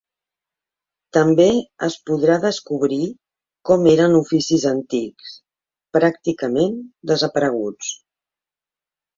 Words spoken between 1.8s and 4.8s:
es podrà descobrir com eren oficis